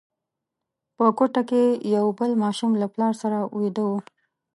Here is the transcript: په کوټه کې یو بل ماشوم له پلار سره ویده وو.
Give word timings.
په 0.97 1.05
کوټه 1.17 1.41
کې 1.49 1.63
یو 1.95 2.05
بل 2.19 2.31
ماشوم 2.43 2.71
له 2.81 2.87
پلار 2.93 3.13
سره 3.21 3.37
ویده 3.59 3.83
وو. 3.89 3.99